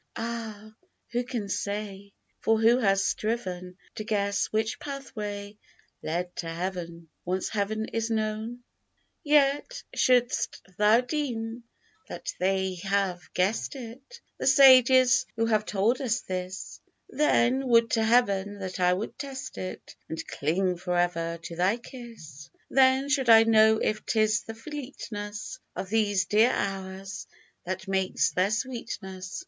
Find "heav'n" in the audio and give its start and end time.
7.49-7.85, 18.03-18.57